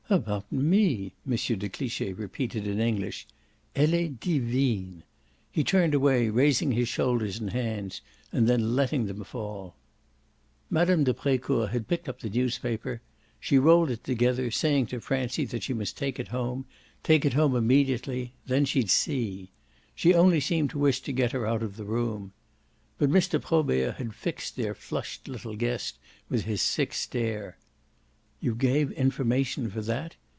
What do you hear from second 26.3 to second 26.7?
his